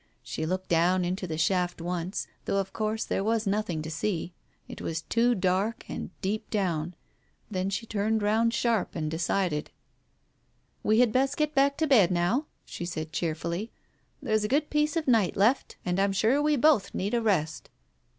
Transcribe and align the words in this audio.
She 0.23 0.47
looked 0.47 0.67
down 0.67 1.05
into 1.05 1.27
the 1.27 1.37
shaft 1.37 1.79
once, 1.79 2.25
though 2.45 2.57
of 2.57 2.73
course 2.73 3.03
there 3.05 3.23
was 3.23 3.45
nothing 3.45 3.83
to 3.83 3.91
see, 3.91 4.33
it 4.67 4.81
was 4.81 5.03
too 5.03 5.35
dark 5.35 5.85
and 5.87 6.09
deep 6.21 6.49
down; 6.49 6.95
then 7.51 7.69
she 7.69 7.85
turned 7.85 8.23
round 8.23 8.51
sharp 8.51 8.95
and 8.95 9.11
decided.... 9.11 9.69
"We 10.81 11.01
had 11.01 11.11
best 11.11 11.37
get 11.37 11.53
back 11.53 11.77
to 11.77 11.85
bed 11.85 12.09
now," 12.09 12.47
she 12.65 12.83
said 12.83 13.13
cheer 13.13 13.35
fully. 13.35 13.69
"There's 14.23 14.43
a 14.43 14.47
good 14.47 14.71
piece 14.71 14.95
of 14.97 15.07
night 15.07 15.37
left, 15.37 15.77
and 15.85 15.99
I'm 15.99 16.13
sure 16.13 16.41
we 16.41 16.55
both 16.55 16.95
need 16.95 17.13
a 17.13 17.21
rest." 17.21 17.69